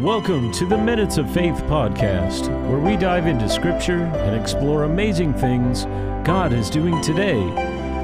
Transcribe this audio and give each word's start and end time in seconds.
Welcome 0.00 0.52
to 0.52 0.66
the 0.66 0.76
Minutes 0.76 1.16
of 1.16 1.32
Faith 1.32 1.54
podcast, 1.62 2.48
where 2.68 2.78
we 2.78 2.98
dive 2.98 3.26
into 3.26 3.48
Scripture 3.48 4.04
and 4.04 4.38
explore 4.38 4.84
amazing 4.84 5.32
things 5.32 5.86
God 6.22 6.52
is 6.52 6.68
doing 6.68 7.00
today. 7.00 7.40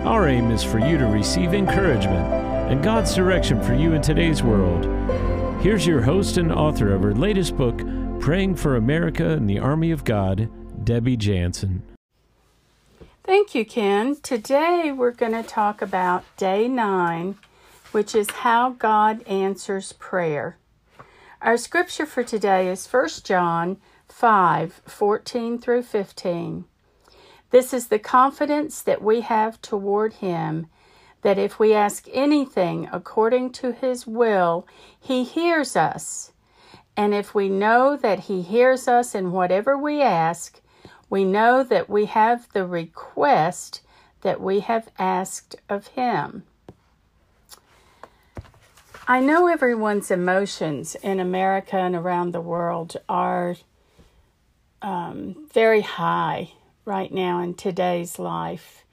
Our 0.03 0.27
aim 0.27 0.51
is 0.51 0.65
for 0.65 0.79
you 0.79 0.97
to 0.97 1.05
receive 1.05 1.53
encouragement 1.53 2.33
and 2.73 2.83
God's 2.83 3.15
direction 3.15 3.63
for 3.63 3.75
you 3.75 3.93
in 3.93 4.01
today's 4.01 4.43
world. 4.43 4.87
Here's 5.61 5.87
your 5.87 6.01
host 6.01 6.39
and 6.39 6.51
author 6.51 6.95
of 6.95 7.03
her 7.03 7.15
latest 7.15 7.59
book, 7.59 7.83
Praying 8.21 8.57
for 8.57 8.77
America 8.77 9.29
and 9.29 9.49
the 9.49 9.59
Army 9.59 9.91
of 9.91 10.05
God, 10.05 10.49
Debbie 10.83 11.19
Jansen. 11.19 11.83
Thank 13.23 13.55
you, 13.55 13.67
Ken. 13.67 14.17
Today 14.23 14.93
we're 14.97 15.11
going 15.11 15.33
to 15.33 15.43
talk 15.43 15.83
about 15.83 16.25
day 16.39 16.69
nine, 16.69 17.37
which 17.91 18.15
is 18.15 18.31
how 18.31 18.71
God 18.71 19.23
answers 19.25 19.93
prayer. 19.93 20.57
Our 21.43 21.57
scripture 21.57 22.07
for 22.07 22.23
today 22.23 22.69
is 22.69 22.87
1 22.87 23.09
John 23.25 23.79
5 24.07 24.83
14 24.87 25.59
through 25.59 25.83
15. 25.83 26.67
This 27.51 27.75
is 27.75 27.89
the 27.89 27.99
confidence 27.99 28.81
that 28.81 29.03
we 29.03 29.23
have 29.23 29.61
toward 29.61 30.13
Him 30.13 30.69
that 31.23 31.39
if 31.39 31.59
we 31.59 31.75
ask 31.75 32.07
anything 32.13 32.89
according 32.93 33.51
to 33.55 33.73
His 33.73 34.07
will, 34.07 34.69
He 35.01 35.25
hears 35.25 35.75
us. 35.75 36.31
And 36.97 37.13
if 37.13 37.35
we 37.35 37.49
know 37.49 37.97
that 37.97 38.21
He 38.21 38.43
hears 38.43 38.87
us 38.87 39.13
in 39.13 39.33
whatever 39.33 39.77
we 39.77 40.01
ask, 40.01 40.61
we 41.11 41.25
know 41.25 41.65
that 41.65 41.91
we 41.91 42.05
have 42.05 42.53
the 42.53 42.65
request 42.65 43.81
that 44.21 44.41
we 44.41 44.61
have 44.61 44.91
asked 44.97 45.57
of 45.69 45.89
Him. 45.89 46.45
I 49.07 49.19
know 49.19 49.49
everyone's 49.49 50.13
emotions 50.13 50.95
in 50.95 51.19
America 51.19 51.77
and 51.77 51.97
around 51.97 52.31
the 52.31 52.41
world 52.41 52.97
are 53.09 53.57
um, 54.81 55.49
very 55.53 55.81
high 55.81 56.53
right 56.85 57.13
now 57.13 57.41
in 57.41 57.55
today's 57.55 58.21
life. 58.21 58.85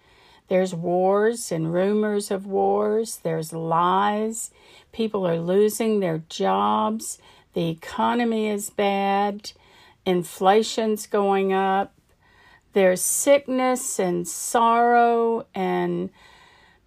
There's 0.47 0.73
wars 0.73 1.51
and 1.51 1.71
rumors 1.71 2.31
of 2.31 2.47
wars, 2.47 3.17
there's 3.21 3.53
lies, 3.53 4.49
people 4.91 5.27
are 5.27 5.37
losing 5.37 5.99
their 5.99 6.23
jobs, 6.27 7.19
the 7.53 7.69
economy 7.69 8.47
is 8.49 8.71
bad, 8.71 9.51
inflation's 10.07 11.05
going 11.05 11.53
up, 11.53 11.93
there's 12.73 13.01
sickness 13.01 13.99
and 13.99 14.27
sorrow 14.27 15.45
and 15.53 16.09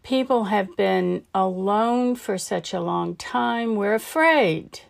People 0.03 0.45
have 0.45 0.77
been 0.77 1.25
alone 1.33 2.17
for 2.17 2.37
such 2.37 2.75
a 2.75 2.81
long 2.81 3.15
time. 3.15 3.77
We're 3.77 3.95
afraid. 3.95 4.81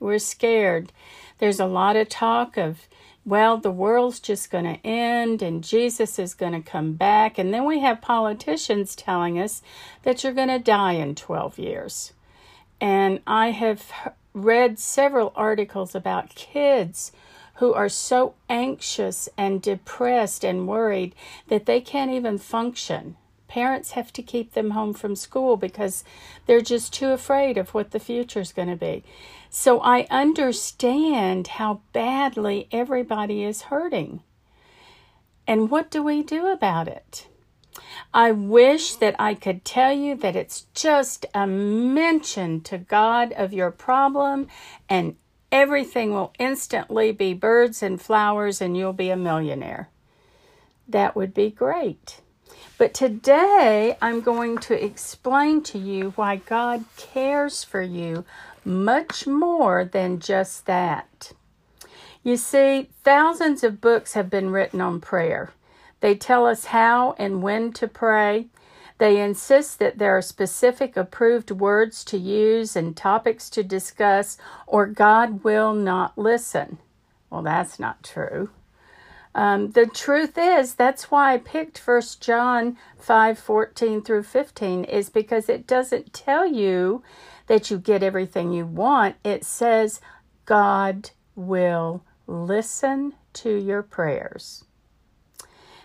We're 0.00 0.18
scared. 0.18 0.92
There's 1.38 1.60
a 1.60 1.66
lot 1.66 1.96
of 1.96 2.08
talk 2.08 2.56
of, 2.56 2.88
well, 3.24 3.58
the 3.58 3.70
world's 3.70 4.18
just 4.18 4.50
going 4.50 4.64
to 4.64 4.86
end 4.86 5.42
and 5.42 5.62
Jesus 5.62 6.18
is 6.18 6.32
going 6.32 6.54
to 6.54 6.70
come 6.70 6.94
back. 6.94 7.36
And 7.36 7.52
then 7.52 7.66
we 7.66 7.80
have 7.80 8.00
politicians 8.00 8.96
telling 8.96 9.38
us 9.38 9.62
that 10.04 10.24
you're 10.24 10.32
going 10.32 10.48
to 10.48 10.58
die 10.58 10.94
in 10.94 11.14
12 11.14 11.58
years. 11.58 12.14
And 12.80 13.20
I 13.26 13.50
have 13.50 14.14
read 14.32 14.78
several 14.78 15.32
articles 15.36 15.94
about 15.94 16.34
kids 16.34 17.12
who 17.56 17.74
are 17.74 17.90
so 17.90 18.34
anxious 18.48 19.28
and 19.36 19.60
depressed 19.60 20.42
and 20.42 20.66
worried 20.66 21.14
that 21.48 21.66
they 21.66 21.80
can't 21.82 22.10
even 22.10 22.38
function 22.38 23.16
Parents 23.52 23.90
have 23.90 24.14
to 24.14 24.22
keep 24.22 24.54
them 24.54 24.70
home 24.70 24.94
from 24.94 25.14
school 25.14 25.58
because 25.58 26.04
they're 26.46 26.62
just 26.62 26.94
too 26.94 27.10
afraid 27.10 27.58
of 27.58 27.74
what 27.74 27.90
the 27.90 28.00
future 28.00 28.40
is 28.40 28.50
going 28.50 28.70
to 28.70 28.76
be. 28.76 29.04
So 29.50 29.78
I 29.82 30.06
understand 30.10 31.48
how 31.48 31.82
badly 31.92 32.66
everybody 32.72 33.44
is 33.44 33.68
hurting. 33.68 34.22
And 35.46 35.70
what 35.70 35.90
do 35.90 36.02
we 36.02 36.22
do 36.22 36.46
about 36.46 36.88
it? 36.88 37.28
I 38.14 38.32
wish 38.32 38.94
that 38.94 39.16
I 39.18 39.34
could 39.34 39.66
tell 39.66 39.92
you 39.92 40.16
that 40.16 40.34
it's 40.34 40.64
just 40.72 41.26
a 41.34 41.46
mention 41.46 42.62
to 42.62 42.78
God 42.78 43.32
of 43.32 43.52
your 43.52 43.70
problem 43.70 44.48
and 44.88 45.14
everything 45.50 46.14
will 46.14 46.32
instantly 46.38 47.12
be 47.12 47.34
birds 47.34 47.82
and 47.82 48.00
flowers 48.00 48.62
and 48.62 48.78
you'll 48.78 48.94
be 48.94 49.10
a 49.10 49.16
millionaire. 49.16 49.90
That 50.88 51.14
would 51.14 51.34
be 51.34 51.50
great. 51.50 52.21
But 52.82 52.94
today 52.94 53.96
I'm 54.02 54.22
going 54.22 54.58
to 54.58 54.84
explain 54.84 55.62
to 55.62 55.78
you 55.78 56.14
why 56.16 56.34
God 56.34 56.84
cares 56.96 57.62
for 57.62 57.80
you 57.80 58.24
much 58.64 59.24
more 59.24 59.84
than 59.84 60.18
just 60.18 60.66
that. 60.66 61.30
You 62.24 62.36
see, 62.36 62.88
thousands 63.04 63.62
of 63.62 63.80
books 63.80 64.14
have 64.14 64.28
been 64.28 64.50
written 64.50 64.80
on 64.80 65.00
prayer. 65.00 65.52
They 66.00 66.16
tell 66.16 66.44
us 66.44 66.64
how 66.64 67.14
and 67.20 67.40
when 67.40 67.72
to 67.74 67.86
pray. 67.86 68.48
They 68.98 69.20
insist 69.20 69.78
that 69.78 69.98
there 69.98 70.16
are 70.16 70.20
specific 70.20 70.96
approved 70.96 71.52
words 71.52 72.02
to 72.06 72.18
use 72.18 72.74
and 72.74 72.96
topics 72.96 73.48
to 73.50 73.62
discuss, 73.62 74.38
or 74.66 74.86
God 74.86 75.44
will 75.44 75.72
not 75.72 76.18
listen. 76.18 76.78
Well, 77.30 77.42
that's 77.42 77.78
not 77.78 78.02
true. 78.02 78.50
Um, 79.34 79.70
the 79.70 79.86
truth 79.86 80.36
is, 80.36 80.74
that's 80.74 81.10
why 81.10 81.32
I 81.34 81.38
picked 81.38 81.78
First 81.78 82.20
John 82.20 82.76
5 82.98 83.38
14 83.38 84.02
through 84.02 84.24
15, 84.24 84.84
is 84.84 85.08
because 85.08 85.48
it 85.48 85.66
doesn't 85.66 86.12
tell 86.12 86.46
you 86.46 87.02
that 87.46 87.70
you 87.70 87.78
get 87.78 88.02
everything 88.02 88.52
you 88.52 88.66
want. 88.66 89.16
It 89.24 89.44
says 89.44 90.00
God 90.44 91.10
will 91.34 92.04
listen 92.26 93.14
to 93.34 93.54
your 93.54 93.82
prayers. 93.82 94.64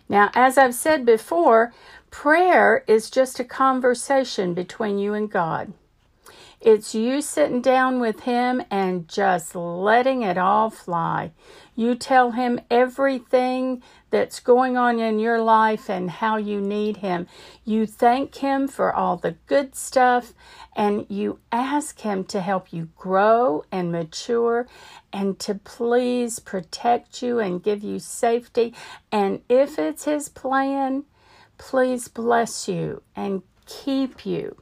Now, 0.09 0.30
as 0.34 0.57
I've 0.57 0.75
said 0.75 1.06
before, 1.06 1.74
prayer 2.12 2.84
is 2.88 3.09
just 3.09 3.40
a 3.40 3.44
conversation 3.44 4.53
between 4.53 4.97
you 4.97 5.13
and 5.13 5.30
God. 5.30 5.74
It's 6.59 6.95
you 6.95 7.22
sitting 7.22 7.62
down 7.62 8.00
with 8.00 8.22
Him 8.22 8.63
and 8.72 9.07
just 9.07 9.56
letting 9.56 10.23
it 10.23 10.40
all 10.40 10.72
fly. 10.72 11.31
You 11.75 11.94
tell 11.94 12.31
Him 12.31 12.59
everything 12.72 13.84
that's 14.09 14.40
going 14.40 14.75
on 14.75 15.00
in 15.00 15.19
your 15.19 15.40
life 15.40 15.88
and 15.88 16.09
how 16.09 16.38
you 16.38 16.59
need 16.59 16.97
Him. 16.97 17.28
You 17.63 17.85
thank 17.85 18.35
Him 18.38 18.68
for 18.68 18.91
all 18.91 19.18
the 19.18 19.35
good 19.45 19.75
stuff 19.75 20.34
and 20.75 21.06
you 21.09 21.40
ask 21.51 22.00
Him 22.00 22.23
to 22.25 22.41
help 22.41 22.74
you 22.74 22.89
grow 22.95 23.63
and 23.72 23.91
mature 23.91 24.68
and 25.13 25.38
to 25.39 25.53
please 25.53 26.39
protect 26.39 27.22
you 27.22 27.38
and 27.38 27.62
give 27.62 27.84
you 27.84 28.00
safety. 28.00 28.74
And 29.12 29.41
if 29.47 29.78
it's 29.78 30.06
His 30.06 30.28
plan, 30.28 31.03
please 31.59 32.07
bless 32.07 32.68
you 32.68 33.03
and 33.16 33.44
keep 33.68 34.25
you. 34.25 34.57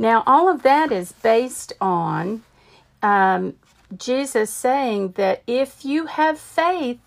Now, 0.00 0.22
all 0.26 0.48
of 0.48 0.62
that 0.62 0.90
is 0.90 1.12
based 1.12 1.74
on 1.78 2.42
um, 3.02 3.56
Jesus 3.94 4.50
saying 4.50 5.12
that 5.12 5.42
if 5.46 5.84
you 5.84 6.06
have 6.06 6.38
faith 6.38 6.98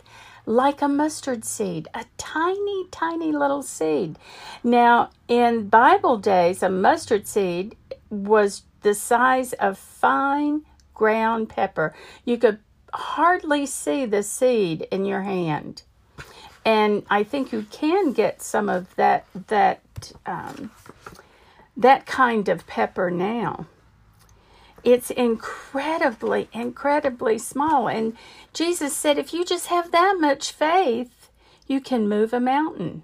like 0.45 0.79
a 0.81 0.87
mustard 0.87 1.43
seed, 1.43 1.87
a 1.95 2.05
tiny, 2.17 2.85
tiny 2.91 3.31
little 3.31 3.63
seed. 3.63 4.19
Now, 4.63 5.09
in 5.27 5.69
Bible 5.69 6.17
days, 6.17 6.61
a 6.61 6.69
mustard 6.69 7.27
seed 7.27 7.75
was 8.11 8.61
the 8.81 8.93
size 8.93 9.53
of 9.53 9.77
fine 9.79 10.61
ground 10.93 11.49
pepper. 11.49 11.95
You 12.25 12.37
could 12.37 12.59
hardly 12.93 13.65
see 13.65 14.05
the 14.05 14.21
seed 14.21 14.87
in 14.91 15.05
your 15.05 15.21
hand. 15.21 15.81
And 16.63 17.05
I 17.09 17.23
think 17.23 17.51
you 17.51 17.65
can 17.71 18.13
get 18.13 18.41
some 18.41 18.69
of 18.69 18.95
that 18.97 19.25
that 19.47 19.81
um, 20.25 20.69
that 21.75 22.05
kind 22.05 22.49
of 22.49 22.67
pepper 22.67 23.09
now. 23.09 23.67
It's 24.83 25.11
incredibly, 25.11 26.49
incredibly 26.51 27.37
small. 27.39 27.87
And 27.87 28.17
Jesus 28.53 28.95
said, 28.95 29.17
if 29.17 29.33
you 29.33 29.45
just 29.45 29.67
have 29.67 29.91
that 29.91 30.17
much 30.19 30.51
faith, 30.51 31.29
you 31.67 31.79
can 31.79 32.09
move 32.09 32.33
a 32.33 32.39
mountain. 32.39 33.03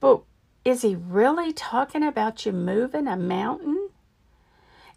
But 0.00 0.22
is 0.64 0.82
he 0.82 0.96
really 0.96 1.52
talking 1.52 2.02
about 2.02 2.44
you 2.44 2.52
moving 2.52 3.06
a 3.06 3.16
mountain? 3.16 3.90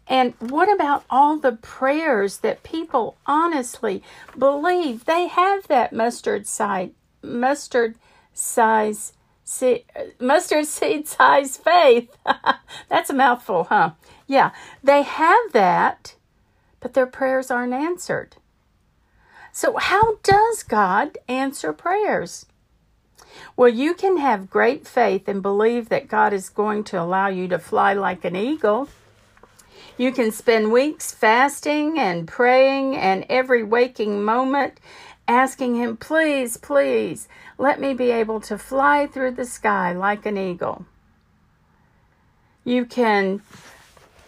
And 0.06 0.34
what 0.38 0.72
about 0.72 1.04
all 1.08 1.38
the 1.38 1.52
prayers 1.52 2.38
that 2.38 2.62
people 2.62 3.16
honestly 3.24 4.02
believe 4.36 5.04
they 5.04 5.28
have 5.28 5.68
that 5.68 5.92
mustard 5.92 6.46
size, 6.46 6.90
mustard 7.22 7.96
size 8.34 9.12
See, 9.54 9.84
mustard 10.18 10.66
seed 10.66 11.06
size 11.06 11.56
faith. 11.56 12.16
That's 12.88 13.08
a 13.08 13.14
mouthful, 13.14 13.62
huh? 13.70 13.92
Yeah, 14.26 14.50
they 14.82 15.02
have 15.02 15.52
that, 15.52 16.16
but 16.80 16.94
their 16.94 17.06
prayers 17.06 17.52
aren't 17.52 17.72
answered. 17.72 18.34
So, 19.52 19.76
how 19.76 20.16
does 20.24 20.64
God 20.64 21.18
answer 21.28 21.72
prayers? 21.72 22.46
Well, 23.56 23.68
you 23.68 23.94
can 23.94 24.16
have 24.16 24.50
great 24.50 24.88
faith 24.88 25.28
and 25.28 25.40
believe 25.40 25.88
that 25.88 26.08
God 26.08 26.32
is 26.32 26.48
going 26.48 26.82
to 26.84 27.00
allow 27.00 27.28
you 27.28 27.46
to 27.46 27.60
fly 27.60 27.92
like 27.92 28.24
an 28.24 28.34
eagle. 28.34 28.88
You 29.96 30.10
can 30.10 30.32
spend 30.32 30.72
weeks 30.72 31.12
fasting 31.12 31.96
and 32.00 32.26
praying 32.26 32.96
and 32.96 33.24
every 33.28 33.62
waking 33.62 34.24
moment 34.24 34.80
asking 35.26 35.76
Him, 35.76 35.96
please, 35.96 36.56
please, 36.56 37.28
let 37.58 37.80
me 37.80 37.94
be 37.94 38.10
able 38.10 38.40
to 38.42 38.58
fly 38.58 39.06
through 39.06 39.32
the 39.32 39.46
sky 39.46 39.92
like 39.92 40.26
an 40.26 40.36
eagle. 40.36 40.86
You 42.64 42.86
can 42.86 43.42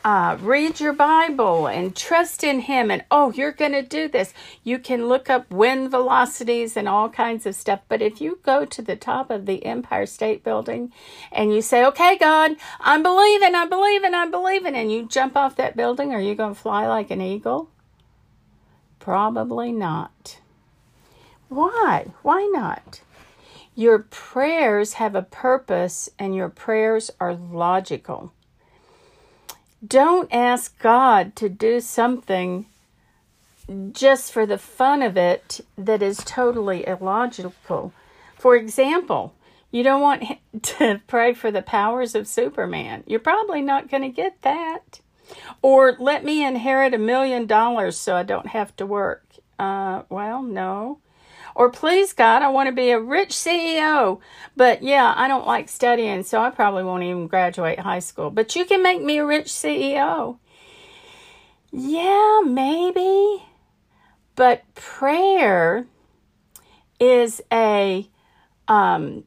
uh, 0.06 0.38
read 0.40 0.78
your 0.78 0.92
Bible 0.92 1.66
and 1.66 1.96
trust 1.96 2.44
in 2.44 2.60
Him, 2.60 2.92
and 2.92 3.04
oh, 3.10 3.32
you're 3.32 3.50
going 3.50 3.72
to 3.72 3.82
do 3.82 4.06
this. 4.06 4.32
You 4.62 4.78
can 4.78 5.08
look 5.08 5.28
up 5.28 5.50
wind 5.50 5.90
velocities 5.90 6.76
and 6.76 6.88
all 6.88 7.08
kinds 7.08 7.44
of 7.44 7.56
stuff. 7.56 7.80
But 7.88 8.02
if 8.02 8.20
you 8.20 8.38
go 8.44 8.64
to 8.64 8.82
the 8.82 8.94
top 8.94 9.30
of 9.32 9.46
the 9.46 9.66
Empire 9.66 10.06
State 10.06 10.44
Building 10.44 10.92
and 11.32 11.52
you 11.52 11.60
say, 11.60 11.84
Okay, 11.84 12.16
God, 12.18 12.52
I'm 12.78 13.02
believing, 13.02 13.56
I'm 13.56 13.68
believing, 13.68 14.14
I'm 14.14 14.30
believing, 14.30 14.76
and 14.76 14.92
you 14.92 15.08
jump 15.08 15.36
off 15.36 15.56
that 15.56 15.76
building, 15.76 16.14
are 16.14 16.20
you 16.20 16.36
going 16.36 16.54
to 16.54 16.60
fly 16.60 16.86
like 16.86 17.10
an 17.10 17.20
eagle? 17.20 17.68
Probably 19.00 19.72
not. 19.72 20.38
Why? 21.48 22.06
Why 22.22 22.50
not? 22.52 23.00
Your 23.74 23.98
prayers 23.98 24.94
have 24.94 25.14
a 25.14 25.22
purpose 25.22 26.08
and 26.18 26.34
your 26.34 26.48
prayers 26.48 27.10
are 27.20 27.34
logical. 27.34 28.32
Don't 29.86 30.32
ask 30.32 30.78
God 30.78 31.36
to 31.36 31.48
do 31.48 31.80
something 31.80 32.66
just 33.92 34.32
for 34.32 34.46
the 34.46 34.58
fun 34.58 35.02
of 35.02 35.16
it 35.16 35.60
that 35.76 36.02
is 36.02 36.18
totally 36.24 36.86
illogical. 36.86 37.92
For 38.36 38.56
example, 38.56 39.34
you 39.70 39.82
don't 39.82 40.00
want 40.00 40.24
to 40.62 41.00
pray 41.06 41.34
for 41.34 41.50
the 41.50 41.62
powers 41.62 42.14
of 42.14 42.26
Superman. 42.26 43.04
You're 43.06 43.20
probably 43.20 43.60
not 43.60 43.90
going 43.90 44.02
to 44.02 44.08
get 44.08 44.40
that. 44.42 45.00
Or 45.60 45.96
let 45.98 46.24
me 46.24 46.44
inherit 46.44 46.94
a 46.94 46.98
million 46.98 47.46
dollars 47.46 47.98
so 47.98 48.16
I 48.16 48.22
don't 48.22 48.48
have 48.48 48.74
to 48.76 48.86
work. 48.86 49.24
Uh, 49.58 50.02
well, 50.08 50.42
no. 50.42 51.00
Or 51.56 51.70
please 51.70 52.12
God, 52.12 52.42
I 52.42 52.50
want 52.50 52.68
to 52.68 52.72
be 52.72 52.90
a 52.90 53.00
rich 53.00 53.30
CEO. 53.30 54.20
But 54.56 54.82
yeah, 54.82 55.14
I 55.16 55.26
don't 55.26 55.46
like 55.46 55.70
studying, 55.70 56.22
so 56.22 56.42
I 56.42 56.50
probably 56.50 56.84
won't 56.84 57.02
even 57.02 57.28
graduate 57.28 57.78
high 57.78 58.00
school. 58.00 58.28
But 58.28 58.54
you 58.54 58.66
can 58.66 58.82
make 58.82 59.02
me 59.02 59.16
a 59.16 59.24
rich 59.24 59.46
CEO. 59.46 60.36
Yeah, 61.72 62.42
maybe. 62.44 63.42
But 64.34 64.64
prayer 64.74 65.86
is 67.00 67.40
a 67.50 68.06
um, 68.68 69.24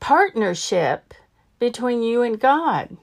partnership 0.00 1.14
between 1.58 2.02
you 2.02 2.20
and 2.20 2.38
God. 2.38 2.98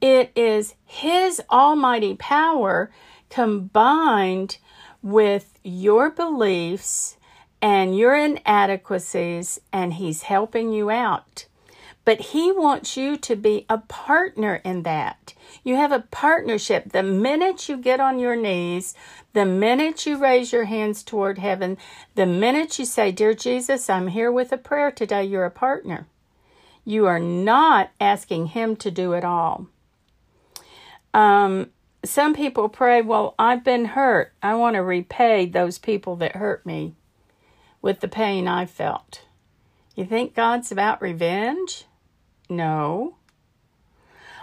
It 0.00 0.32
is 0.34 0.74
His 0.84 1.40
almighty 1.48 2.16
power 2.16 2.90
combined 3.30 4.58
with 5.00 5.60
your 5.62 6.10
beliefs 6.10 7.17
and 7.60 7.96
your 7.96 8.14
inadequacies, 8.14 9.60
and 9.72 9.94
He's 9.94 10.22
helping 10.22 10.72
you 10.72 10.90
out. 10.90 11.46
But 12.04 12.20
He 12.20 12.52
wants 12.52 12.96
you 12.96 13.16
to 13.18 13.36
be 13.36 13.66
a 13.68 13.78
partner 13.78 14.60
in 14.64 14.82
that. 14.84 15.34
You 15.64 15.76
have 15.76 15.92
a 15.92 16.06
partnership. 16.10 16.92
The 16.92 17.02
minute 17.02 17.68
you 17.68 17.76
get 17.76 18.00
on 18.00 18.18
your 18.18 18.36
knees, 18.36 18.94
the 19.32 19.44
minute 19.44 20.06
you 20.06 20.16
raise 20.16 20.52
your 20.52 20.64
hands 20.64 21.02
toward 21.02 21.38
heaven, 21.38 21.76
the 22.14 22.26
minute 22.26 22.78
you 22.78 22.84
say, 22.84 23.12
Dear 23.12 23.34
Jesus, 23.34 23.90
I'm 23.90 24.08
here 24.08 24.32
with 24.32 24.52
a 24.52 24.58
prayer 24.58 24.90
today, 24.90 25.24
you're 25.24 25.44
a 25.44 25.50
partner. 25.50 26.06
You 26.84 27.06
are 27.06 27.20
not 27.20 27.90
asking 28.00 28.48
Him 28.48 28.76
to 28.76 28.90
do 28.90 29.12
it 29.12 29.24
all. 29.24 29.66
Um, 31.12 31.70
some 32.04 32.34
people 32.34 32.68
pray, 32.68 33.02
Well, 33.02 33.34
I've 33.38 33.64
been 33.64 33.84
hurt. 33.84 34.32
I 34.42 34.54
want 34.54 34.76
to 34.76 34.82
repay 34.82 35.46
those 35.46 35.78
people 35.78 36.16
that 36.16 36.36
hurt 36.36 36.64
me 36.64 36.94
with 37.82 38.00
the 38.00 38.08
pain 38.08 38.48
I 38.48 38.66
felt. 38.66 39.22
You 39.94 40.04
think 40.04 40.34
God's 40.34 40.70
about 40.70 41.02
revenge? 41.02 41.84
No. 42.48 43.16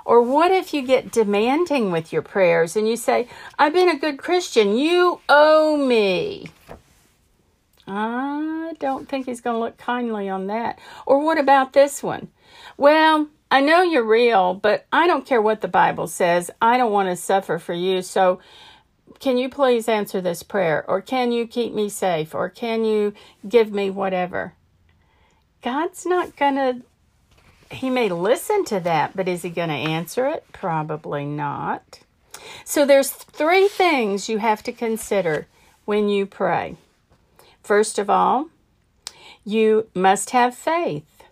Or 0.05 0.21
what 0.21 0.51
if 0.51 0.73
you 0.73 0.85
get 0.85 1.11
demanding 1.11 1.91
with 1.91 2.13
your 2.13 2.21
prayers 2.21 2.75
and 2.75 2.87
you 2.87 2.95
say, 2.95 3.27
I've 3.57 3.73
been 3.73 3.89
a 3.89 3.97
good 3.97 4.17
Christian, 4.17 4.77
you 4.77 5.19
owe 5.27 5.77
me? 5.77 6.49
I 7.87 8.73
don't 8.79 9.07
think 9.07 9.25
he's 9.25 9.41
going 9.41 9.55
to 9.55 9.59
look 9.59 9.77
kindly 9.77 10.29
on 10.29 10.47
that. 10.47 10.79
Or 11.05 11.23
what 11.23 11.37
about 11.37 11.73
this 11.73 12.03
one? 12.03 12.29
Well, 12.77 13.29
I 13.49 13.61
know 13.61 13.81
you're 13.81 14.03
real, 14.03 14.53
but 14.53 14.85
I 14.91 15.07
don't 15.07 15.25
care 15.25 15.41
what 15.41 15.61
the 15.61 15.67
Bible 15.67 16.07
says. 16.07 16.51
I 16.61 16.77
don't 16.77 16.91
want 16.91 17.09
to 17.09 17.15
suffer 17.15 17.57
for 17.57 17.73
you. 17.73 18.01
So 18.01 18.39
can 19.19 19.37
you 19.37 19.49
please 19.49 19.87
answer 19.87 20.21
this 20.21 20.43
prayer? 20.43 20.83
Or 20.87 21.01
can 21.01 21.31
you 21.31 21.47
keep 21.47 21.73
me 21.73 21.89
safe? 21.89 22.35
Or 22.35 22.49
can 22.49 22.85
you 22.85 23.13
give 23.47 23.71
me 23.71 23.89
whatever? 23.89 24.53
God's 25.61 26.05
not 26.05 26.35
going 26.35 26.55
to, 26.55 27.75
He 27.75 27.89
may 27.89 28.09
listen 28.09 28.65
to 28.65 28.79
that, 28.81 29.15
but 29.15 29.27
is 29.27 29.41
He 29.41 29.49
going 29.49 29.69
to 29.69 29.75
answer 29.75 30.27
it? 30.27 30.45
Probably 30.51 31.25
not. 31.25 31.99
So 32.63 32.85
there's 32.85 33.09
three 33.09 33.67
things 33.67 34.29
you 34.29 34.37
have 34.39 34.61
to 34.63 34.71
consider 34.71 35.47
when 35.85 36.09
you 36.09 36.25
pray. 36.25 36.77
First 37.63 37.97
of 37.97 38.09
all, 38.09 38.49
you 39.43 39.87
must 39.95 40.31
have 40.31 40.55
faith. 40.55 41.23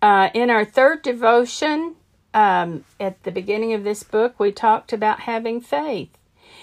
Uh, 0.00 0.30
in 0.32 0.48
our 0.48 0.64
third 0.64 1.02
devotion, 1.02 1.96
um, 2.32 2.84
at 3.00 3.22
the 3.24 3.32
beginning 3.32 3.72
of 3.72 3.84
this 3.84 4.02
book, 4.02 4.38
we 4.38 4.52
talked 4.52 4.92
about 4.92 5.20
having 5.20 5.60
faith. 5.60 6.10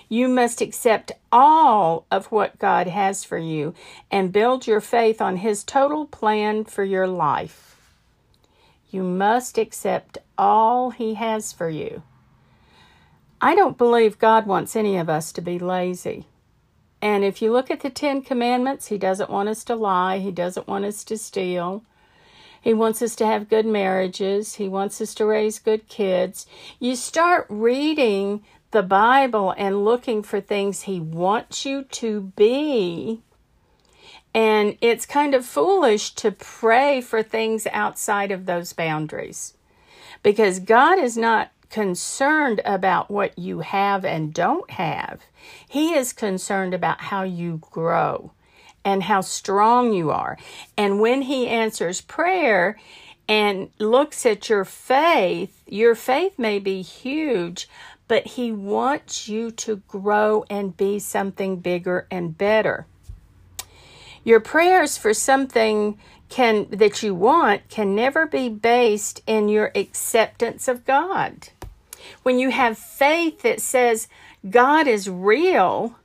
You 0.07 0.27
must 0.27 0.61
accept 0.61 1.11
all 1.31 2.05
of 2.11 2.27
what 2.27 2.59
God 2.59 2.87
has 2.87 3.23
for 3.23 3.37
you 3.37 3.73
and 4.11 4.31
build 4.31 4.67
your 4.67 4.81
faith 4.81 5.21
on 5.21 5.37
His 5.37 5.63
total 5.63 6.05
plan 6.05 6.65
for 6.65 6.83
your 6.83 7.07
life. 7.07 7.77
You 8.89 9.03
must 9.03 9.57
accept 9.57 10.17
all 10.37 10.91
He 10.91 11.15
has 11.15 11.51
for 11.51 11.69
you. 11.69 12.03
I 13.41 13.55
don't 13.55 13.77
believe 13.77 14.19
God 14.19 14.47
wants 14.47 14.75
any 14.75 14.97
of 14.97 15.09
us 15.09 15.31
to 15.33 15.41
be 15.41 15.59
lazy. 15.59 16.25
And 17.01 17.23
if 17.23 17.41
you 17.41 17.51
look 17.51 17.69
at 17.69 17.81
the 17.81 17.89
Ten 17.89 18.21
Commandments, 18.21 18.87
He 18.87 18.97
doesn't 18.97 19.29
want 19.29 19.49
us 19.49 19.63
to 19.65 19.75
lie, 19.75 20.19
He 20.19 20.31
doesn't 20.31 20.67
want 20.67 20.85
us 20.85 21.03
to 21.05 21.17
steal. 21.17 21.83
He 22.65 22.73
wants 22.73 23.03
us 23.03 23.15
to 23.17 23.27
have 23.27 23.47
good 23.47 23.67
marriages. 23.67 24.55
He 24.55 24.67
wants 24.67 24.99
us 24.99 25.13
to 25.15 25.25
raise 25.27 25.59
good 25.59 25.87
kids. 25.87 26.47
You 26.79 26.95
start 26.95 27.45
reading 27.47 28.43
the 28.75 28.83
Bible 28.83 29.55
and 29.57 29.85
looking 29.85 30.21
for 30.21 30.41
things 30.41 30.81
He 30.81 30.99
wants 30.99 31.65
you 31.65 31.83
to 31.83 32.33
be. 32.35 33.21
And 34.33 34.77
it's 34.81 35.05
kind 35.05 35.33
of 35.33 35.45
foolish 35.45 36.11
to 36.15 36.29
pray 36.29 36.99
for 36.99 37.23
things 37.23 37.67
outside 37.71 38.31
of 38.31 38.45
those 38.45 38.73
boundaries 38.73 39.53
because 40.23 40.59
God 40.59 40.99
is 40.99 41.15
not 41.15 41.51
concerned 41.69 42.59
about 42.65 43.09
what 43.09 43.39
you 43.39 43.61
have 43.61 44.03
and 44.03 44.33
don't 44.33 44.69
have. 44.71 45.21
He 45.69 45.93
is 45.93 46.11
concerned 46.11 46.73
about 46.73 46.99
how 46.99 47.23
you 47.23 47.61
grow 47.61 48.33
and 48.83 49.03
how 49.03 49.21
strong 49.21 49.93
you 49.93 50.11
are. 50.11 50.37
And 50.75 50.99
when 50.99 51.21
He 51.21 51.47
answers 51.47 52.01
prayer, 52.01 52.75
and 53.27 53.69
looks 53.79 54.25
at 54.25 54.49
your 54.49 54.65
faith, 54.65 55.61
your 55.67 55.95
faith 55.95 56.37
may 56.37 56.59
be 56.59 56.81
huge, 56.81 57.67
but 58.07 58.27
He 58.27 58.51
wants 58.51 59.27
you 59.27 59.51
to 59.51 59.77
grow 59.87 60.45
and 60.49 60.77
be 60.77 60.99
something 60.99 61.57
bigger 61.57 62.07
and 62.11 62.37
better. 62.37 62.85
Your 64.23 64.39
prayers 64.39 64.97
for 64.97 65.13
something 65.13 65.99
can 66.29 66.67
that 66.71 67.03
you 67.03 67.13
want 67.13 67.69
can 67.69 67.95
never 67.95 68.25
be 68.25 68.49
based 68.49 69.21
in 69.27 69.49
your 69.49 69.71
acceptance 69.75 70.67
of 70.67 70.85
God. 70.85 71.49
When 72.23 72.39
you 72.39 72.49
have 72.49 72.77
faith 72.77 73.41
that 73.43 73.61
says 73.61 74.07
God 74.49 74.87
is 74.87 75.09
real, 75.09 75.95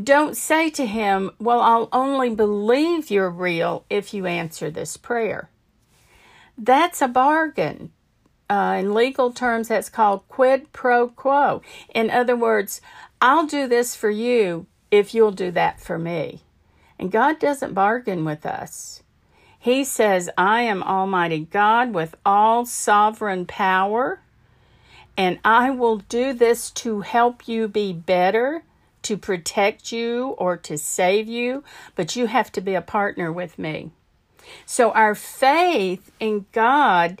don't 0.00 0.36
say 0.36 0.70
to 0.70 0.86
him, 0.86 1.30
Well, 1.38 1.60
I'll 1.60 1.88
only 1.92 2.34
believe 2.34 3.10
you're 3.10 3.30
real 3.30 3.84
if 3.88 4.12
you 4.12 4.26
answer 4.26 4.70
this 4.70 4.96
prayer. 4.96 5.48
That's 6.56 7.00
a 7.00 7.08
bargain. 7.08 7.92
Uh, 8.50 8.76
in 8.78 8.94
legal 8.94 9.30
terms, 9.30 9.68
that's 9.68 9.90
called 9.90 10.26
quid 10.28 10.72
pro 10.72 11.08
quo. 11.08 11.60
In 11.94 12.10
other 12.10 12.36
words, 12.36 12.80
I'll 13.20 13.46
do 13.46 13.66
this 13.66 13.94
for 13.94 14.10
you 14.10 14.66
if 14.90 15.14
you'll 15.14 15.32
do 15.32 15.50
that 15.50 15.80
for 15.80 15.98
me. 15.98 16.40
And 16.98 17.12
God 17.12 17.38
doesn't 17.38 17.74
bargain 17.74 18.24
with 18.24 18.46
us. 18.46 19.02
He 19.58 19.84
says, 19.84 20.30
I 20.38 20.62
am 20.62 20.82
Almighty 20.82 21.40
God 21.50 21.92
with 21.92 22.14
all 22.24 22.64
sovereign 22.64 23.44
power, 23.44 24.20
and 25.16 25.40
I 25.44 25.70
will 25.70 25.98
do 25.98 26.32
this 26.32 26.70
to 26.72 27.00
help 27.00 27.48
you 27.48 27.66
be 27.66 27.92
better, 27.92 28.62
to 29.02 29.16
protect 29.16 29.90
you, 29.90 30.28
or 30.38 30.56
to 30.58 30.78
save 30.78 31.26
you, 31.28 31.64
but 31.96 32.14
you 32.14 32.26
have 32.26 32.52
to 32.52 32.60
be 32.60 32.74
a 32.74 32.80
partner 32.80 33.32
with 33.32 33.58
me. 33.58 33.90
So, 34.64 34.92
our 34.92 35.14
faith 35.14 36.10
in 36.20 36.46
God 36.52 37.20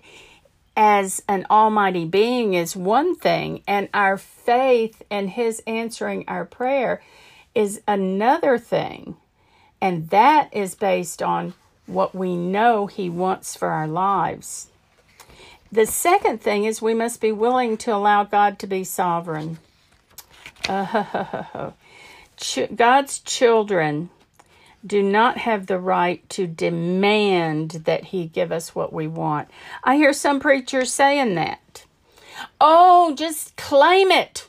as 0.80 1.20
an 1.26 1.44
almighty 1.50 2.04
being 2.04 2.54
is 2.54 2.76
one 2.76 3.16
thing, 3.16 3.62
and 3.66 3.88
our 3.92 4.16
faith 4.16 5.02
and 5.10 5.28
His 5.28 5.60
answering 5.66 6.24
our 6.28 6.44
prayer 6.44 7.02
is 7.52 7.80
another 7.88 8.58
thing. 8.58 9.16
And 9.80 10.08
that 10.10 10.48
is 10.54 10.76
based 10.76 11.20
on 11.20 11.54
what 11.86 12.14
we 12.14 12.36
know 12.36 12.86
He 12.86 13.10
wants 13.10 13.56
for 13.56 13.68
our 13.68 13.88
lives. 13.88 14.68
The 15.72 15.84
second 15.84 16.40
thing 16.40 16.64
is 16.64 16.80
we 16.80 16.94
must 16.94 17.20
be 17.20 17.32
willing 17.32 17.76
to 17.78 17.92
allow 17.92 18.22
God 18.22 18.60
to 18.60 18.68
be 18.68 18.84
sovereign. 18.84 19.58
Uh, 20.68 21.72
God's 22.76 23.18
children 23.18 24.10
do 24.88 25.02
not 25.02 25.38
have 25.38 25.66
the 25.66 25.78
right 25.78 26.28
to 26.30 26.46
demand 26.46 27.82
that 27.84 28.06
He 28.06 28.26
give 28.26 28.50
us 28.50 28.74
what 28.74 28.92
we 28.92 29.06
want. 29.06 29.48
I 29.84 29.96
hear 29.96 30.12
some 30.12 30.40
preachers 30.40 30.92
saying 30.92 31.36
that. 31.36 31.84
Oh, 32.60 33.14
just 33.14 33.56
claim 33.56 34.10
it. 34.10 34.48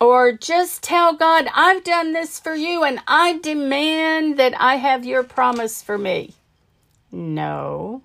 Or 0.00 0.32
just 0.32 0.82
tell 0.82 1.12
God, 1.14 1.48
I've 1.54 1.84
done 1.84 2.14
this 2.14 2.40
for 2.40 2.54
you 2.54 2.84
and 2.84 3.00
I 3.06 3.38
demand 3.38 4.38
that 4.38 4.54
I 4.58 4.76
have 4.76 5.04
your 5.04 5.22
promise 5.22 5.82
for 5.82 5.98
me. 5.98 6.34
No. 7.12 8.02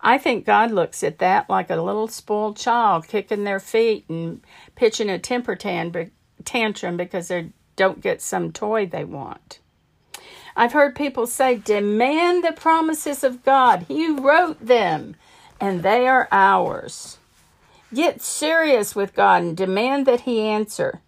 I 0.00 0.18
think 0.18 0.44
God 0.44 0.72
looks 0.72 1.04
at 1.04 1.20
that 1.20 1.48
like 1.48 1.70
a 1.70 1.80
little 1.80 2.08
spoiled 2.08 2.56
child 2.56 3.06
kicking 3.06 3.44
their 3.44 3.60
feet 3.60 4.04
and 4.08 4.42
pitching 4.74 5.08
a 5.08 5.18
temper 5.20 5.54
tantrum 5.54 6.96
because 6.96 7.28
they 7.28 7.50
don't 7.76 8.00
get 8.00 8.20
some 8.20 8.50
toy 8.50 8.84
they 8.84 9.04
want. 9.04 9.60
I've 10.56 10.72
heard 10.72 10.94
people 10.94 11.26
say, 11.26 11.56
demand 11.56 12.44
the 12.44 12.52
promises 12.52 13.24
of 13.24 13.44
God. 13.44 13.86
He 13.88 14.08
wrote 14.10 14.64
them, 14.64 15.16
and 15.60 15.82
they 15.82 16.06
are 16.06 16.28
ours. 16.30 17.18
Get 17.94 18.22
serious 18.22 18.94
with 18.94 19.14
God 19.14 19.42
and 19.42 19.56
demand 19.56 20.06
that 20.06 20.22
He 20.22 20.40
answer. 20.40 21.00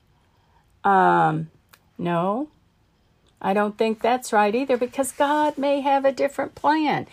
Um, 0.82 1.50
no, 1.96 2.48
I 3.40 3.52
don't 3.52 3.76
think 3.76 4.00
that's 4.00 4.32
right 4.32 4.54
either 4.54 4.76
because 4.76 5.12
God 5.12 5.58
may 5.58 5.80
have 5.80 6.04
a 6.04 6.12
different 6.12 6.54
plan. 6.54 7.06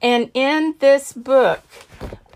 And 0.00 0.30
in 0.34 0.74
this 0.78 1.12
book, 1.12 1.60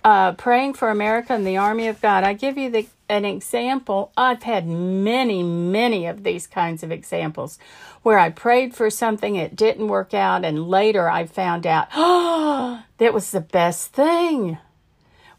uh, 0.04 0.32
Praying 0.32 0.74
for 0.74 0.90
America 0.90 1.32
and 1.32 1.46
the 1.46 1.56
Army 1.56 1.88
of 1.88 2.00
God, 2.00 2.24
I 2.24 2.34
give 2.34 2.58
you 2.58 2.70
the, 2.70 2.86
an 3.08 3.24
example. 3.24 4.12
I've 4.16 4.42
had 4.42 4.66
many, 4.66 5.42
many 5.42 6.06
of 6.06 6.24
these 6.24 6.46
kinds 6.46 6.82
of 6.82 6.92
examples 6.92 7.58
where 8.02 8.18
I 8.18 8.30
prayed 8.30 8.74
for 8.74 8.90
something, 8.90 9.36
it 9.36 9.56
didn't 9.56 9.88
work 9.88 10.14
out, 10.14 10.44
and 10.44 10.68
later 10.68 11.08
I 11.08 11.26
found 11.26 11.66
out, 11.66 11.88
oh, 11.94 12.82
that 12.98 13.14
was 13.14 13.30
the 13.30 13.40
best 13.40 13.92
thing. 13.92 14.58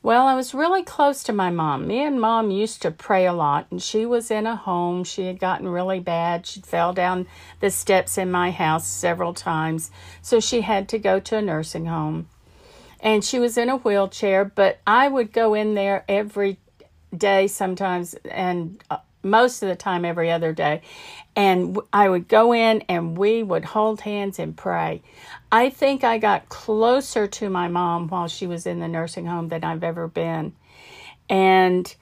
Well, 0.02 0.28
I 0.28 0.36
was 0.36 0.54
really 0.54 0.84
close 0.84 1.24
to 1.24 1.34
my 1.34 1.50
mom. 1.50 1.86
Me 1.86 2.02
and 2.02 2.22
mom 2.22 2.52
used 2.52 2.82
to 2.84 2.92
pray 2.92 3.26
a 3.26 3.34
lot, 3.34 3.68
and 3.70 3.82
she 3.82 4.06
was 4.06 4.32
in 4.32 4.48
a 4.48 4.56
home. 4.56 5.04
She 5.04 5.26
had 5.26 5.40
gotten 5.40 5.68
really 5.68 6.00
bad. 6.00 6.46
She 6.46 6.62
fell 6.62 6.94
down 6.94 7.28
the 7.60 7.70
steps 7.70 8.18
in 8.18 8.32
my 8.32 8.52
house 8.52 8.88
several 8.88 9.34
times, 9.34 9.92
so 10.22 10.40
she 10.40 10.62
had 10.62 10.88
to 10.90 11.00
go 11.00 11.20
to 11.20 11.38
a 11.38 11.42
nursing 11.42 11.88
home. 11.88 12.30
And 13.02 13.26
she 13.26 13.40
was 13.40 13.58
in 13.58 13.68
a 13.68 13.78
wheelchair, 13.78 14.46
but 14.46 14.80
I 14.88 15.10
would 15.10 15.34
go 15.34 15.54
in 15.54 15.74
there 15.74 16.06
every 16.08 16.60
day 17.16 17.48
sometimes, 17.48 18.14
and 18.26 18.84
uh, 18.90 18.98
most 19.24 19.62
of 19.62 19.70
the 19.70 19.76
time 19.76 20.06
every 20.06 20.32
other 20.32 20.54
day. 20.54 20.82
And 21.36 21.78
I 21.92 22.10
would 22.10 22.28
go 22.28 22.54
in 22.54 22.82
and 22.90 23.18
we 23.18 23.44
would 23.44 23.66
hold 23.66 24.02
hands 24.02 24.40
and 24.40 24.56
pray. 24.56 25.02
I 25.52 25.70
think 25.70 26.04
I 26.04 26.18
got 26.18 26.50
closer 26.50 27.28
to 27.28 27.50
my 27.50 27.68
mom 27.68 28.08
while 28.08 28.28
she 28.28 28.48
was 28.48 28.66
in 28.66 28.80
the 28.80 28.88
nursing 28.88 29.26
home 29.26 29.50
than 29.50 29.64
I've 29.64 29.84
ever 29.84 30.08
been. 30.08 30.54
And 31.30 31.94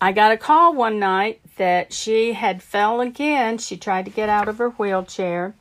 I 0.00 0.12
got 0.12 0.32
a 0.32 0.36
call 0.36 0.74
one 0.74 0.98
night 0.98 1.40
that 1.56 1.92
she 1.92 2.32
had 2.32 2.62
fell 2.62 3.00
again. 3.00 3.58
She 3.58 3.76
tried 3.76 4.04
to 4.06 4.10
get 4.10 4.28
out 4.28 4.48
of 4.48 4.58
her 4.58 4.70
wheelchair 4.70 5.54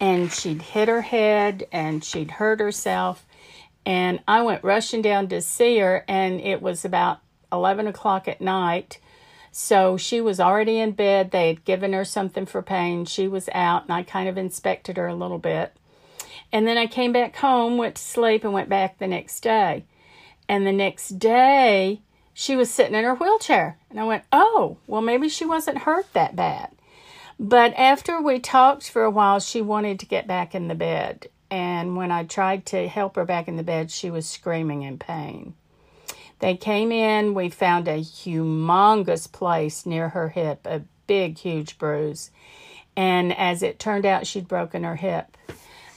and 0.00 0.32
she'd 0.32 0.62
hit 0.62 0.88
her 0.88 1.02
head 1.02 1.66
and 1.72 2.04
she'd 2.04 2.32
hurt 2.32 2.60
herself. 2.60 3.24
And 3.84 4.20
I 4.26 4.42
went 4.42 4.64
rushing 4.64 5.00
down 5.00 5.28
to 5.28 5.40
see 5.40 5.78
her, 5.78 6.04
and 6.08 6.40
it 6.40 6.60
was 6.60 6.84
about 6.84 7.20
11 7.52 7.86
o'clock 7.86 8.28
at 8.28 8.40
night. 8.40 8.98
So 9.52 9.96
she 9.96 10.20
was 10.20 10.38
already 10.38 10.78
in 10.78 10.92
bed. 10.92 11.30
They 11.30 11.48
had 11.48 11.64
given 11.64 11.92
her 11.92 12.04
something 12.04 12.44
for 12.44 12.60
pain. 12.60 13.06
She 13.06 13.26
was 13.26 13.48
out, 13.54 13.84
and 13.84 13.92
I 13.92 14.02
kind 14.02 14.28
of 14.28 14.36
inspected 14.36 14.96
her 14.98 15.06
a 15.06 15.14
little 15.14 15.38
bit. 15.38 15.74
And 16.52 16.66
then 16.66 16.76
I 16.76 16.86
came 16.86 17.12
back 17.12 17.36
home, 17.36 17.78
went 17.78 17.96
to 17.96 18.02
sleep, 18.02 18.44
and 18.44 18.52
went 18.52 18.68
back 18.68 18.98
the 18.98 19.06
next 19.06 19.40
day. 19.40 19.84
And 20.48 20.66
the 20.66 20.72
next 20.72 21.18
day, 21.18 22.02
she 22.34 22.54
was 22.54 22.70
sitting 22.70 22.94
in 22.94 23.04
her 23.04 23.14
wheelchair. 23.14 23.78
And 23.88 23.98
I 23.98 24.04
went, 24.04 24.24
oh, 24.30 24.76
well, 24.86 25.02
maybe 25.02 25.28
she 25.28 25.46
wasn't 25.46 25.78
hurt 25.78 26.12
that 26.12 26.36
bad. 26.36 26.70
But 27.38 27.74
after 27.76 28.20
we 28.20 28.38
talked 28.38 28.90
for 28.90 29.04
a 29.04 29.10
while, 29.10 29.40
she 29.40 29.62
wanted 29.62 29.98
to 30.00 30.06
get 30.06 30.26
back 30.26 30.54
in 30.54 30.68
the 30.68 30.74
bed. 30.74 31.28
And 31.50 31.96
when 31.96 32.10
I 32.10 32.24
tried 32.24 32.66
to 32.66 32.88
help 32.88 33.16
her 33.16 33.24
back 33.24 33.48
in 33.48 33.56
the 33.56 33.62
bed, 33.62 33.90
she 33.90 34.10
was 34.10 34.28
screaming 34.28 34.82
in 34.82 34.98
pain. 34.98 35.54
They 36.38 36.56
came 36.56 36.92
in, 36.92 37.34
we 37.34 37.48
found 37.48 37.88
a 37.88 38.00
humongous 38.00 39.30
place 39.30 39.86
near 39.86 40.10
her 40.10 40.28
hip, 40.28 40.66
a 40.66 40.82
big, 41.06 41.38
huge 41.38 41.78
bruise. 41.78 42.30
And 42.96 43.36
as 43.36 43.62
it 43.62 43.78
turned 43.78 44.06
out, 44.06 44.26
she'd 44.26 44.48
broken 44.48 44.84
her 44.84 44.96
hip. 44.96 45.36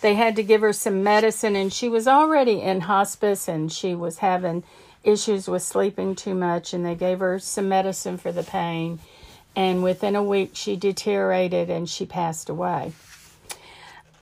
They 0.02 0.16
had 0.16 0.36
to 0.38 0.44
give 0.44 0.62
her 0.62 0.74
some 0.74 1.04
medicine, 1.04 1.56
and 1.56 1.74
she 1.74 1.90
was 1.90 2.08
already 2.08 2.62
in 2.62 2.82
hospice 2.82 3.48
and 3.48 3.72
she 3.72 3.94
was 3.96 4.20
having 4.20 4.64
issues 5.04 5.48
with 5.48 5.62
sleeping 5.62 6.16
too 6.16 6.36
much. 6.36 6.74
And 6.74 6.86
they 6.86 6.96
gave 6.96 7.20
her 7.20 7.40
some 7.40 7.68
medicine 7.68 8.18
for 8.18 8.32
the 8.32 8.44
pain. 8.44 9.00
And 9.56 9.84
within 9.84 10.16
a 10.16 10.24
week, 10.24 10.52
she 10.54 10.78
deteriorated 10.78 11.70
and 11.70 11.90
she 11.90 12.06
passed 12.06 12.50
away. 12.50 12.94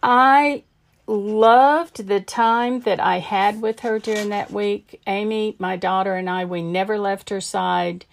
I 0.01 0.63
loved 1.07 2.07
the 2.07 2.21
time 2.21 2.81
that 2.81 2.99
I 2.99 3.19
had 3.19 3.61
with 3.61 3.79
her 3.79 3.97
during 3.97 4.29
that 4.29 4.51
week. 4.51 5.01
Amy, 5.07 5.55
my 5.57 5.77
daughter, 5.77 6.15
and 6.15 6.29
I, 6.29 6.45
we 6.45 6.61
never 6.61 6.99
left 6.99 7.29
her 7.29 7.41
side. 7.41 8.05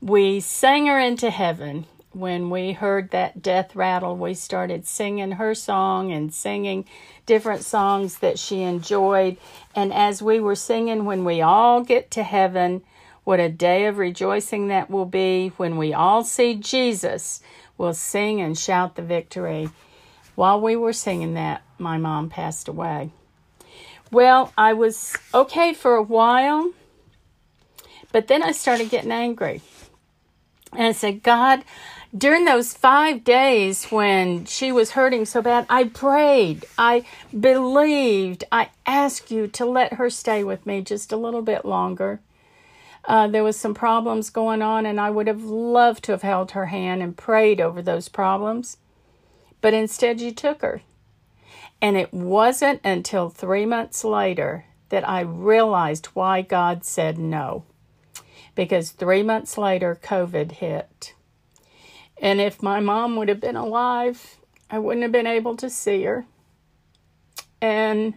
We 0.00 0.40
sang 0.40 0.86
her 0.86 0.98
into 0.98 1.30
heaven 1.30 1.86
when 2.14 2.50
we 2.50 2.72
heard 2.72 3.10
that 3.10 3.42
death 3.42 3.74
rattle, 3.74 4.16
we 4.16 4.34
started 4.34 4.86
singing 4.86 5.32
her 5.32 5.54
song 5.54 6.12
and 6.12 6.32
singing 6.32 6.84
different 7.24 7.64
songs 7.64 8.18
that 8.18 8.38
she 8.38 8.62
enjoyed. 8.62 9.36
And 9.74 9.92
as 9.92 10.20
we 10.22 10.38
were 10.38 10.54
singing, 10.54 11.04
when 11.04 11.24
we 11.24 11.40
all 11.40 11.82
get 11.82 12.10
to 12.12 12.22
heaven, 12.22 12.82
what 13.24 13.40
a 13.40 13.48
day 13.48 13.86
of 13.86 13.98
rejoicing 13.98 14.68
that 14.68 14.90
will 14.90 15.06
be 15.06 15.48
when 15.56 15.76
we 15.76 15.94
all 15.94 16.24
see 16.24 16.54
Jesus. 16.54 17.40
We'll 17.78 17.94
sing 17.94 18.40
and 18.40 18.58
shout 18.58 18.96
the 18.96 19.02
victory. 19.02 19.70
While 20.34 20.60
we 20.60 20.76
were 20.76 20.92
singing 20.92 21.34
that, 21.34 21.62
my 21.78 21.98
mom 21.98 22.30
passed 22.30 22.68
away. 22.68 23.10
Well, 24.10 24.52
I 24.56 24.72
was 24.72 25.16
okay 25.32 25.72
for 25.72 25.94
a 25.94 26.02
while, 26.02 26.72
but 28.12 28.28
then 28.28 28.42
I 28.42 28.52
started 28.52 28.90
getting 28.90 29.12
angry. 29.12 29.62
And 30.72 30.88
I 30.88 30.92
said, 30.92 31.22
God, 31.22 31.64
during 32.16 32.44
those 32.44 32.74
five 32.74 33.24
days 33.24 33.86
when 33.86 34.44
she 34.44 34.70
was 34.70 34.90
hurting 34.92 35.24
so 35.24 35.40
bad, 35.40 35.66
I 35.70 35.84
prayed, 35.84 36.66
I 36.76 37.04
believed, 37.38 38.44
I 38.52 38.68
asked 38.84 39.30
you 39.30 39.46
to 39.48 39.64
let 39.64 39.94
her 39.94 40.10
stay 40.10 40.44
with 40.44 40.66
me 40.66 40.82
just 40.82 41.12
a 41.12 41.16
little 41.16 41.42
bit 41.42 41.64
longer. 41.64 42.20
Uh, 43.04 43.26
there 43.28 43.42
was 43.42 43.58
some 43.58 43.74
problems 43.74 44.30
going 44.30 44.62
on, 44.62 44.86
and 44.86 45.00
I 45.00 45.10
would 45.10 45.26
have 45.26 45.42
loved 45.42 46.04
to 46.04 46.12
have 46.12 46.22
held 46.22 46.52
her 46.52 46.66
hand 46.66 47.02
and 47.02 47.16
prayed 47.16 47.60
over 47.60 47.82
those 47.82 48.08
problems. 48.08 48.76
But 49.62 49.72
instead, 49.72 50.20
you 50.20 50.32
took 50.32 50.60
her. 50.60 50.82
And 51.80 51.96
it 51.96 52.12
wasn't 52.12 52.82
until 52.84 53.30
three 53.30 53.64
months 53.64 54.04
later 54.04 54.66
that 54.90 55.08
I 55.08 55.20
realized 55.20 56.06
why 56.06 56.42
God 56.42 56.84
said 56.84 57.16
no. 57.16 57.64
Because 58.54 58.90
three 58.90 59.22
months 59.22 59.56
later, 59.56 59.98
COVID 60.02 60.52
hit. 60.52 61.14
And 62.20 62.40
if 62.40 62.62
my 62.62 62.80
mom 62.80 63.16
would 63.16 63.28
have 63.28 63.40
been 63.40 63.56
alive, 63.56 64.36
I 64.70 64.78
wouldn't 64.78 65.02
have 65.02 65.12
been 65.12 65.26
able 65.26 65.56
to 65.56 65.70
see 65.70 66.02
her. 66.02 66.26
And 67.60 68.14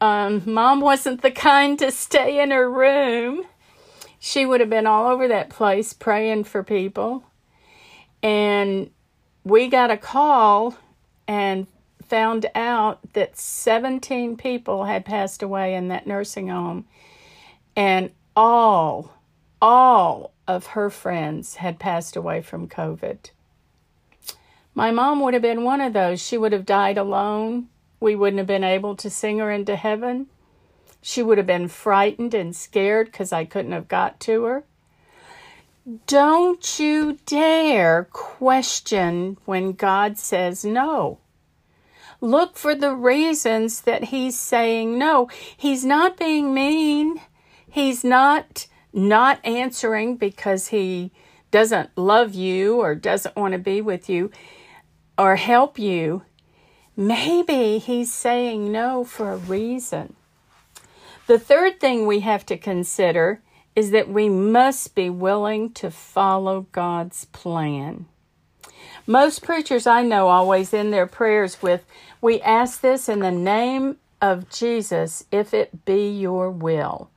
um, 0.00 0.42
mom 0.46 0.80
wasn't 0.80 1.22
the 1.22 1.30
kind 1.30 1.78
to 1.80 1.90
stay 1.90 2.40
in 2.40 2.50
her 2.50 2.70
room. 2.70 3.44
She 4.18 4.46
would 4.46 4.60
have 4.60 4.70
been 4.70 4.86
all 4.86 5.10
over 5.10 5.28
that 5.28 5.50
place 5.50 5.92
praying 5.92 6.44
for 6.44 6.62
people. 6.62 7.24
And 8.22 8.90
we 9.50 9.66
got 9.66 9.90
a 9.90 9.96
call 9.96 10.76
and 11.26 11.66
found 12.06 12.46
out 12.54 13.00
that 13.14 13.36
17 13.36 14.36
people 14.36 14.84
had 14.84 15.04
passed 15.04 15.42
away 15.42 15.74
in 15.74 15.88
that 15.88 16.06
nursing 16.06 16.48
home. 16.48 16.86
And 17.74 18.10
all, 18.36 19.12
all 19.60 20.32
of 20.46 20.68
her 20.68 20.88
friends 20.88 21.56
had 21.56 21.78
passed 21.78 22.16
away 22.16 22.42
from 22.42 22.68
COVID. 22.68 23.30
My 24.74 24.92
mom 24.92 25.20
would 25.20 25.34
have 25.34 25.42
been 25.42 25.64
one 25.64 25.80
of 25.80 25.92
those. 25.92 26.22
She 26.22 26.38
would 26.38 26.52
have 26.52 26.64
died 26.64 26.96
alone. 26.96 27.68
We 27.98 28.14
wouldn't 28.14 28.38
have 28.38 28.46
been 28.46 28.64
able 28.64 28.94
to 28.96 29.10
sing 29.10 29.38
her 29.38 29.50
into 29.50 29.76
heaven. 29.76 30.28
she 31.02 31.22
would 31.22 31.38
have 31.38 31.46
been 31.46 31.66
frightened 31.68 32.34
and 32.34 32.54
scared 32.54 33.06
because 33.06 33.32
I 33.32 33.44
couldn't 33.44 33.72
have 33.72 33.88
got 33.88 34.20
to 34.20 34.44
her. 34.44 34.64
Don't 36.06 36.78
you 36.78 37.18
dare 37.24 38.04
question 38.12 39.38
when 39.46 39.72
God 39.72 40.18
says 40.18 40.62
no. 40.62 41.18
Look 42.20 42.58
for 42.58 42.74
the 42.74 42.94
reasons 42.94 43.80
that 43.82 44.04
He's 44.04 44.38
saying 44.38 44.98
no. 44.98 45.30
He's 45.56 45.84
not 45.84 46.18
being 46.18 46.52
mean. 46.52 47.20
He's 47.66 48.04
not 48.04 48.66
not 48.92 49.40
answering 49.44 50.16
because 50.16 50.68
He 50.68 51.12
doesn't 51.50 51.96
love 51.96 52.34
you 52.34 52.78
or 52.78 52.94
doesn't 52.94 53.36
want 53.36 53.52
to 53.52 53.58
be 53.58 53.80
with 53.80 54.10
you 54.10 54.30
or 55.16 55.36
help 55.36 55.78
you. 55.78 56.22
Maybe 56.94 57.78
He's 57.78 58.12
saying 58.12 58.70
no 58.70 59.02
for 59.02 59.32
a 59.32 59.38
reason. 59.38 60.14
The 61.26 61.38
third 61.38 61.80
thing 61.80 62.06
we 62.06 62.20
have 62.20 62.44
to 62.46 62.58
consider 62.58 63.40
is 63.80 63.92
that 63.92 64.10
we 64.10 64.28
must 64.28 64.94
be 64.94 65.08
willing 65.08 65.72
to 65.72 65.90
follow 65.90 66.66
God's 66.70 67.24
plan. 67.24 68.04
Most 69.06 69.42
preachers 69.42 69.86
I 69.86 70.02
know 70.02 70.28
always 70.28 70.74
end 70.74 70.92
their 70.92 71.06
prayers 71.06 71.62
with, 71.62 71.82
We 72.20 72.42
ask 72.42 72.82
this 72.82 73.08
in 73.08 73.20
the 73.20 73.30
name 73.30 73.96
of 74.20 74.50
Jesus, 74.50 75.24
if 75.32 75.54
it 75.54 75.86
be 75.86 76.10
your 76.10 76.50
will. 76.50 77.08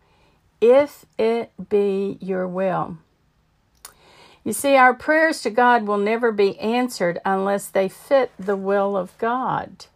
If 0.61 1.05
it 1.17 1.51
be 1.67 2.17
your 2.21 2.47
will. 2.47 2.97
You 4.45 4.53
see, 4.53 4.77
our 4.77 4.93
prayers 4.93 5.41
to 5.41 5.49
God 5.49 5.85
will 5.85 5.97
never 5.97 6.31
be 6.31 6.57
answered 6.59 7.19
unless 7.25 7.67
they 7.67 7.89
fit 7.89 8.31
the 8.39 8.55
will 8.55 8.95
of 8.95 9.17
God. 9.17 9.87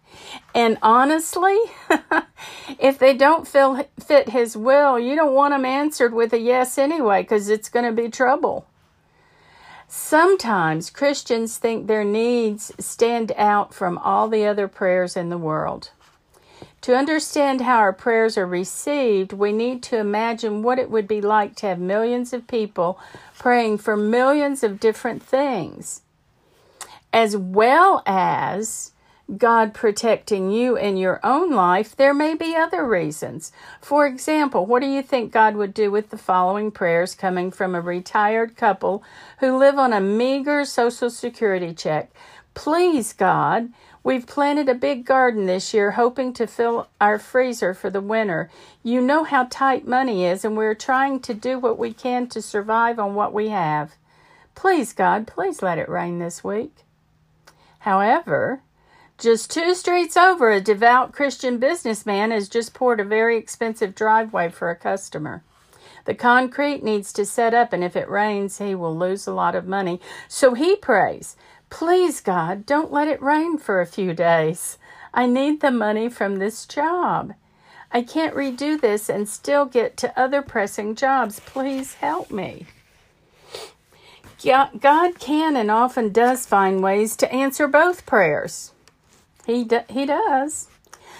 And 0.53 0.77
honestly, 0.81 1.57
if 2.79 2.97
they 2.97 3.15
don't 3.15 3.47
fit 3.47 4.29
His 4.29 4.57
will, 4.57 4.99
you 4.99 5.15
don't 5.15 5.33
want 5.33 5.53
them 5.53 5.65
answered 5.65 6.13
with 6.13 6.33
a 6.33 6.39
yes 6.39 6.77
anyway, 6.77 7.21
because 7.21 7.49
it's 7.49 7.69
going 7.69 7.85
to 7.85 7.91
be 7.91 8.09
trouble. 8.09 8.65
Sometimes 9.87 10.89
Christians 10.89 11.57
think 11.57 11.87
their 11.87 12.03
needs 12.03 12.73
stand 12.77 13.31
out 13.37 13.73
from 13.73 13.97
all 13.99 14.27
the 14.27 14.45
other 14.45 14.67
prayers 14.67 15.15
in 15.15 15.29
the 15.29 15.37
world. 15.37 15.91
To 16.81 16.95
understand 16.95 17.61
how 17.61 17.77
our 17.77 17.93
prayers 17.93 18.37
are 18.37 18.45
received, 18.45 19.33
we 19.33 19.51
need 19.51 19.81
to 19.83 19.97
imagine 19.97 20.61
what 20.61 20.77
it 20.77 20.89
would 20.89 21.07
be 21.07 21.21
like 21.21 21.55
to 21.57 21.67
have 21.67 21.79
millions 21.79 22.33
of 22.33 22.47
people 22.47 22.99
praying 23.39 23.79
for 23.79 23.97
millions 23.97 24.63
of 24.63 24.79
different 24.79 25.23
things, 25.23 26.01
as 27.11 27.35
well 27.35 28.03
as 28.05 28.91
God 29.35 29.73
protecting 29.73 30.51
you 30.51 30.77
in 30.77 30.95
your 30.95 31.19
own 31.21 31.51
life, 31.51 31.93
there 31.95 32.13
may 32.13 32.33
be 32.33 32.55
other 32.55 32.85
reasons. 32.85 33.51
For 33.81 34.07
example, 34.07 34.65
what 34.65 34.81
do 34.81 34.87
you 34.87 35.01
think 35.01 35.33
God 35.33 35.55
would 35.55 35.73
do 35.73 35.91
with 35.91 36.11
the 36.11 36.17
following 36.17 36.71
prayers 36.71 37.13
coming 37.13 37.51
from 37.51 37.75
a 37.75 37.81
retired 37.81 38.55
couple 38.55 39.03
who 39.39 39.57
live 39.57 39.77
on 39.77 39.91
a 39.91 39.99
meager 39.99 40.63
Social 40.63 41.09
Security 41.09 41.73
check? 41.73 42.09
Please, 42.53 43.11
God, 43.11 43.69
we've 44.01 44.25
planted 44.25 44.69
a 44.69 44.73
big 44.73 45.05
garden 45.05 45.45
this 45.45 45.73
year 45.73 45.91
hoping 45.91 46.31
to 46.33 46.47
fill 46.47 46.87
our 47.01 47.19
freezer 47.19 47.73
for 47.73 47.89
the 47.89 47.99
winter. 47.99 48.49
You 48.81 49.01
know 49.01 49.25
how 49.25 49.47
tight 49.49 49.85
money 49.85 50.25
is, 50.25 50.45
and 50.45 50.55
we're 50.55 50.73
trying 50.73 51.19
to 51.19 51.33
do 51.33 51.59
what 51.59 51.77
we 51.77 51.91
can 51.91 52.27
to 52.27 52.41
survive 52.41 52.97
on 52.97 53.13
what 53.13 53.33
we 53.33 53.49
have. 53.49 53.95
Please, 54.55 54.93
God, 54.93 55.27
please 55.27 55.61
let 55.61 55.77
it 55.77 55.89
rain 55.89 56.19
this 56.19 56.45
week. 56.45 56.73
However, 57.79 58.61
just 59.17 59.49
two 59.49 59.73
streets 59.73 60.15
over, 60.15 60.51
a 60.51 60.61
devout 60.61 61.11
Christian 61.11 61.57
businessman 61.57 62.31
has 62.31 62.47
just 62.47 62.73
poured 62.73 62.99
a 62.99 63.03
very 63.03 63.37
expensive 63.37 63.95
driveway 63.95 64.49
for 64.49 64.69
a 64.69 64.75
customer. 64.75 65.43
The 66.05 66.13
concrete 66.13 66.83
needs 66.83 67.11
to 67.13 67.25
set 67.25 67.53
up, 67.53 67.73
and 67.73 67.83
if 67.83 67.95
it 67.95 68.09
rains, 68.09 68.59
he 68.59 68.75
will 68.75 68.95
lose 68.95 69.25
a 69.25 69.33
lot 69.33 69.55
of 69.55 69.67
money. 69.67 69.99
So 70.27 70.53
he 70.53 70.75
prays, 70.75 71.35
Please, 71.69 72.21
God, 72.21 72.65
don't 72.65 72.93
let 72.93 73.07
it 73.07 73.21
rain 73.21 73.57
for 73.57 73.81
a 73.81 73.85
few 73.85 74.13
days. 74.13 74.77
I 75.13 75.25
need 75.25 75.61
the 75.61 75.71
money 75.71 76.09
from 76.09 76.37
this 76.37 76.65
job. 76.65 77.33
I 77.91 78.03
can't 78.03 78.35
redo 78.35 78.79
this 78.79 79.09
and 79.09 79.27
still 79.27 79.65
get 79.65 79.97
to 79.97 80.17
other 80.19 80.41
pressing 80.41 80.95
jobs. 80.95 81.39
Please 81.39 81.95
help 81.95 82.31
me. 82.31 82.67
God 84.43 85.19
can 85.19 85.55
and 85.57 85.71
often 85.71 86.11
does 86.11 86.45
find 86.45 86.83
ways 86.83 87.15
to 87.17 87.33
answer 87.33 87.67
both 87.67 88.05
prayers. 88.05 88.71
He 89.47 89.63
do, 89.63 89.79
he 89.89 90.05
does. 90.05 90.67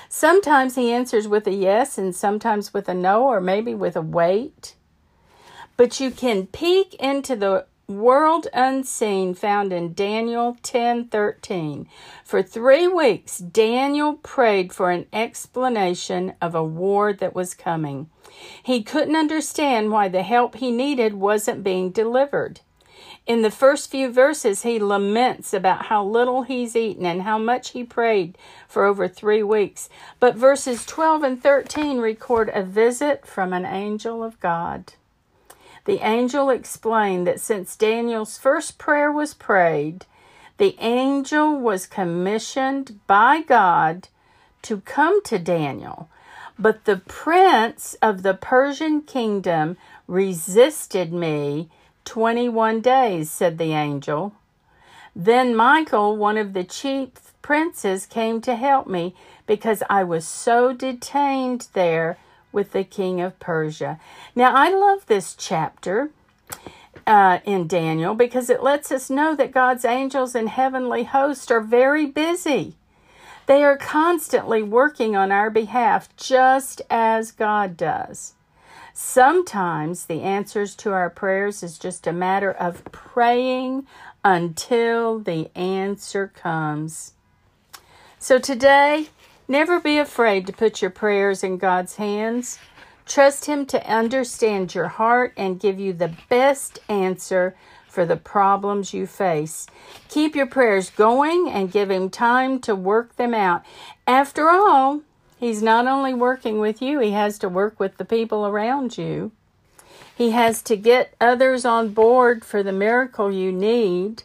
Sometimes 0.10 0.76
he 0.76 0.92
answers 0.92 1.30
with 1.30 1.48
a 1.48 1.54
yes 1.54 1.98
and 1.98 2.14
sometimes 2.14 2.74
with 2.74 2.90
a 2.90 2.94
no 2.94 3.26
or 3.26 3.40
maybe 3.40 3.74
with 3.74 3.96
a 3.96 4.02
wait. 4.02 4.76
But 5.78 6.02
you 6.02 6.12
can 6.12 6.48
peek 6.48 6.94
into 6.96 7.38
the 7.38 7.66
world 7.88 8.48
unseen 8.54 9.34
found 9.34 9.72
in 9.72 9.94
Daniel 9.94 10.58
10:13. 10.62 11.88
For 12.26 12.44
3 12.44 12.86
weeks 12.90 13.38
Daniel 13.38 14.16
prayed 14.16 14.74
for 14.74 14.92
an 14.92 15.06
explanation 15.14 16.34
of 16.42 16.54
a 16.54 16.64
war 16.66 17.14
that 17.14 17.34
was 17.34 17.54
coming. 17.54 18.10
He 18.62 18.84
couldn't 18.84 19.16
understand 19.16 19.90
why 19.90 20.10
the 20.10 20.24
help 20.24 20.56
he 20.56 20.70
needed 20.70 21.14
wasn't 21.14 21.64
being 21.64 21.92
delivered. 21.92 22.60
In 23.28 23.42
the 23.42 23.52
first 23.52 23.92
few 23.92 24.10
verses, 24.10 24.64
he 24.64 24.80
laments 24.80 25.54
about 25.54 25.88
how 25.88 26.02
little 26.02 26.44
he's 26.44 26.78
eaten 26.78 27.06
and 27.06 27.24
how 27.24 27.38
much 27.38 27.72
he 27.72 27.84
prayed 27.84 28.38
for 28.70 28.86
over 28.86 29.10
three 29.10 29.44
weeks. 29.44 29.90
But 30.22 30.38
verses 30.38 30.86
12 30.86 31.24
and 31.24 31.44
13 31.44 31.98
record 31.98 32.50
a 32.54 32.64
visit 32.64 33.28
from 33.28 33.52
an 33.52 33.66
angel 33.66 34.24
of 34.24 34.40
God. 34.40 34.94
The 35.84 36.00
angel 36.08 36.50
explained 36.50 37.28
that 37.28 37.42
since 37.42 37.76
Daniel's 37.76 38.38
first 38.38 38.78
prayer 38.78 39.12
was 39.12 39.34
prayed, 39.34 40.06
the 40.58 40.78
angel 40.80 41.60
was 41.60 41.86
commissioned 41.86 43.00
by 43.08 43.42
God 43.42 44.08
to 44.62 44.80
come 44.82 45.22
to 45.24 45.38
Daniel. 45.38 46.08
But 46.58 46.86
the 46.86 46.98
prince 46.98 47.96
of 48.02 48.24
the 48.24 48.34
Persian 48.34 49.02
kingdom 49.02 49.76
resisted 50.08 51.12
me 51.12 51.70
21 52.08 52.80
days, 52.80 53.30
said 53.30 53.58
the 53.58 53.74
angel. 53.74 54.34
Then 55.14 55.54
Michael, 55.56 56.16
one 56.16 56.38
of 56.38 56.54
the 56.54 56.64
chief 56.64 57.10
princes, 57.42 58.06
came 58.06 58.40
to 58.42 58.56
help 58.56 58.88
me 58.88 59.14
because 59.46 59.84
I 59.90 60.04
was 60.04 60.26
so 60.26 60.72
detained 60.72 61.68
there 61.74 62.18
with 62.52 62.72
the 62.72 62.86
king 62.86 63.20
of 63.20 63.40
Persia. 63.40 64.00
Now, 64.36 64.54
I 64.56 64.70
love 64.70 65.06
this 65.08 65.36
chapter 65.36 66.12
uh, 67.06 67.40
in 67.44 67.68
Daniel 67.68 68.16
because 68.16 68.50
it 68.50 68.64
lets 68.64 68.92
us 68.92 69.10
know 69.10 69.36
that 69.36 69.52
God's 69.52 69.84
angels 69.84 70.34
and 70.34 70.48
heavenly 70.48 71.04
hosts 71.04 71.52
are 71.52 71.62
very 71.62 72.06
busy. 72.06 72.76
They 73.48 73.64
are 73.64 73.78
constantly 73.78 74.64
working 74.64 75.16
on 75.16 75.32
our 75.32 75.50
behalf, 75.50 76.10
just 76.16 76.82
as 76.90 77.32
God 77.32 77.76
does. 77.76 78.34
Sometimes 79.00 80.08
the 80.08 80.24
answers 80.24 80.74
to 80.78 80.92
our 80.92 81.12
prayers 81.12 81.62
is 81.62 81.78
just 81.78 82.08
a 82.08 82.12
matter 82.12 82.52
of 82.52 82.84
praying 82.86 83.86
until 84.26 85.20
the 85.20 85.56
answer 85.56 86.32
comes. 86.34 87.14
So 88.18 88.40
today, 88.40 89.10
never 89.48 89.80
be 89.80 90.00
afraid 90.00 90.48
to 90.48 90.52
put 90.52 90.82
your 90.82 90.90
prayers 90.90 91.44
in 91.44 91.60
God's 91.60 91.98
hands. 91.98 92.58
Trust 93.06 93.46
Him 93.46 93.68
to 93.68 93.88
understand 93.88 94.74
your 94.74 94.88
heart 94.88 95.32
and 95.38 95.60
give 95.60 95.80
you 95.80 95.94
the 95.94 96.16
best 96.28 96.80
answer 96.90 97.56
for 97.88 98.04
the 98.04 98.18
problems 98.18 98.96
you 98.96 99.06
face. 99.06 99.68
Keep 100.10 100.36
your 100.36 100.48
prayers 100.48 100.90
going 100.90 101.48
and 101.48 101.72
give 101.72 101.92
Him 101.92 102.10
time 102.10 102.60
to 102.62 102.74
work 102.74 103.16
them 103.16 103.36
out. 103.36 103.64
After 104.08 104.50
all, 104.50 105.02
He's 105.40 105.62
not 105.62 105.88
only 105.88 106.14
working 106.14 106.60
with 106.60 106.82
you, 106.82 107.00
he 107.00 107.12
has 107.12 107.38
to 107.40 107.50
work 107.50 107.80
with 107.80 107.98
the 107.98 108.06
people 108.06 108.48
around 108.48 108.98
you. 108.98 109.32
He 110.16 110.32
has 110.32 110.64
to 110.64 110.76
get 110.76 111.14
others 111.22 111.64
on 111.64 111.90
board 111.90 112.44
for 112.44 112.64
the 112.64 112.72
miracle 112.72 113.32
you 113.32 113.52
need. 113.52 114.24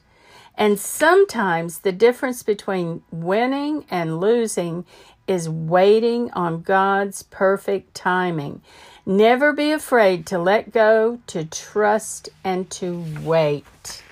And 0.57 0.79
sometimes 0.79 1.81
the 1.81 1.93
difference 1.93 2.43
between 2.43 3.03
winning 3.11 3.85
and 3.91 4.21
losing 4.21 4.87
is 5.27 5.49
waiting 5.49 6.31
on 6.33 6.63
God's 6.63 7.23
perfect 7.25 7.95
timing. 7.95 8.63
Never 9.05 9.53
be 9.53 9.71
afraid 9.71 10.27
to 10.27 10.39
let 10.39 10.73
go, 10.73 11.21
to 11.27 11.45
trust, 11.45 12.31
and 12.43 12.71
to 12.71 13.05
wait. 13.23 14.03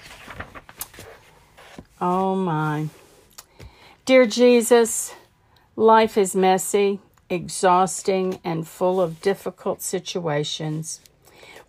Oh 2.00 2.34
my. 2.34 2.88
Dear 4.04 4.26
Jesus, 4.26 5.14
Life 5.81 6.19
is 6.19 6.37
messy, 6.37 7.01
exhausting, 7.31 8.38
and 8.45 8.69
full 8.69 9.01
of 9.01 9.23
difficult 9.23 9.81
situations. 9.81 11.01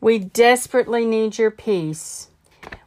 We 0.01 0.19
desperately 0.19 1.05
need 1.05 1.37
your 1.37 1.49
peace. 1.49 2.27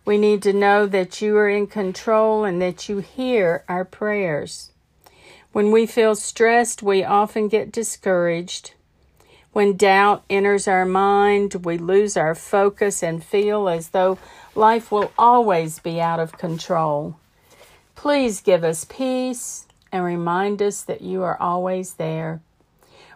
We 0.04 0.18
need 0.18 0.42
to 0.42 0.52
know 0.52 0.84
that 0.84 1.22
you 1.22 1.34
are 1.38 1.48
in 1.48 1.66
control 1.66 2.44
and 2.44 2.60
that 2.60 2.90
you 2.90 2.98
hear 2.98 3.64
our 3.70 3.86
prayers. 3.86 4.72
When 5.52 5.72
we 5.72 5.86
feel 5.86 6.14
stressed, 6.14 6.82
we 6.82 7.02
often 7.02 7.48
get 7.48 7.72
discouraged. 7.72 8.74
When 9.54 9.78
doubt 9.78 10.24
enters 10.28 10.68
our 10.68 10.84
mind, 10.84 11.64
we 11.64 11.78
lose 11.78 12.18
our 12.18 12.34
focus 12.34 13.02
and 13.02 13.24
feel 13.24 13.70
as 13.70 13.88
though 13.88 14.18
life 14.54 14.92
will 14.92 15.10
always 15.16 15.78
be 15.78 16.02
out 16.02 16.20
of 16.20 16.36
control. 16.36 17.16
Please 17.94 18.42
give 18.42 18.62
us 18.62 18.84
peace 18.84 19.64
and 19.94 20.04
remind 20.04 20.60
us 20.60 20.82
that 20.82 21.02
you 21.02 21.22
are 21.22 21.40
always 21.40 21.94
there. 21.94 22.40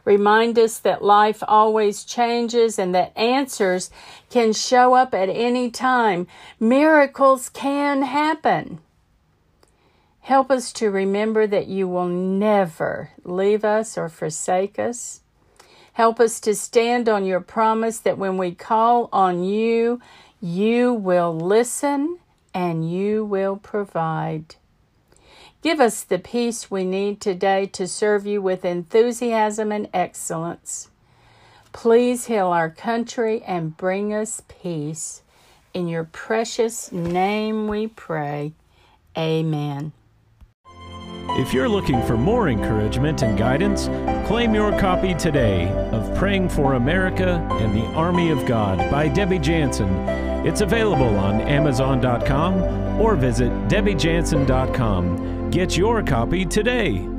Remind 0.04 0.56
us 0.56 0.78
that 0.78 1.02
life 1.02 1.42
always 1.48 2.04
changes 2.04 2.78
and 2.78 2.94
that 2.94 3.12
answers 3.18 3.90
can 4.30 4.52
show 4.52 4.94
up 4.94 5.12
at 5.12 5.28
any 5.28 5.72
time. 5.72 6.28
Miracles 6.60 7.48
can 7.48 8.02
happen. 8.02 8.78
Help 10.20 10.52
us 10.52 10.72
to 10.74 10.88
remember 10.88 11.48
that 11.48 11.66
you 11.66 11.88
will 11.88 12.06
never 12.06 13.10
leave 13.24 13.64
us 13.64 13.98
or 13.98 14.08
forsake 14.08 14.78
us. 14.78 15.22
Help 15.94 16.20
us 16.20 16.38
to 16.38 16.54
stand 16.54 17.08
on 17.08 17.26
your 17.26 17.40
promise 17.40 17.98
that 17.98 18.18
when 18.18 18.38
we 18.38 18.54
call 18.54 19.08
on 19.12 19.42
you, 19.42 20.00
you 20.40 20.94
will 20.94 21.36
listen 21.36 22.20
and 22.54 22.88
you 22.88 23.24
will 23.24 23.56
provide. 23.56 24.54
Give 25.60 25.80
us 25.80 26.04
the 26.04 26.20
peace 26.20 26.70
we 26.70 26.84
need 26.84 27.20
today 27.20 27.66
to 27.66 27.88
serve 27.88 28.26
you 28.26 28.40
with 28.40 28.64
enthusiasm 28.64 29.72
and 29.72 29.88
excellence. 29.92 30.90
Please 31.72 32.26
heal 32.26 32.46
our 32.48 32.70
country 32.70 33.42
and 33.42 33.76
bring 33.76 34.14
us 34.14 34.42
peace. 34.46 35.22
In 35.74 35.88
your 35.88 36.04
precious 36.04 36.92
name 36.92 37.66
we 37.66 37.88
pray. 37.88 38.52
Amen. 39.16 39.92
If 41.30 41.52
you're 41.52 41.68
looking 41.68 42.02
for 42.02 42.16
more 42.16 42.48
encouragement 42.48 43.22
and 43.22 43.36
guidance, 43.36 43.86
claim 44.26 44.54
your 44.54 44.76
copy 44.78 45.14
today 45.14 45.68
of 45.92 46.16
Praying 46.16 46.48
for 46.48 46.74
America 46.74 47.46
and 47.60 47.76
the 47.76 47.84
Army 47.94 48.30
of 48.30 48.46
God 48.46 48.78
by 48.90 49.08
Debbie 49.08 49.38
Jansen. 49.38 49.88
It's 50.46 50.60
available 50.62 51.16
on 51.18 51.40
Amazon.com 51.42 53.00
or 53.00 53.16
visit 53.16 53.50
DebbieJansen.com. 53.68 55.37
Get 55.50 55.78
your 55.78 56.02
copy 56.02 56.44
today. 56.44 57.17